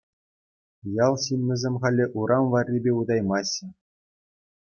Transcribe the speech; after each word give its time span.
Ял 1.05 1.13
ҫыннисем 1.23 1.75
халӗ 1.83 2.05
урам 2.23 2.45
варрипе 2.55 2.91
утаймаҫҫӗ. 3.03 3.65